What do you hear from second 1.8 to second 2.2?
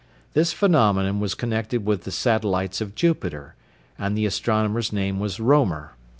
with the